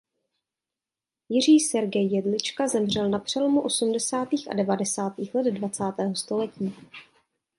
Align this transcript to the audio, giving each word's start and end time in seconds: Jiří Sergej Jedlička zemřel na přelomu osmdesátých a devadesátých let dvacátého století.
Jiří 1.29 1.59
Sergej 1.59 2.11
Jedlička 2.11 2.67
zemřel 2.67 3.09
na 3.09 3.19
přelomu 3.19 3.61
osmdesátých 3.61 4.51
a 4.51 4.53
devadesátých 4.53 5.35
let 5.35 5.45
dvacátého 5.51 6.15
století. 6.15 6.75